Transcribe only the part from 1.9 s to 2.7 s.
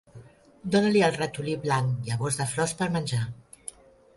llavors de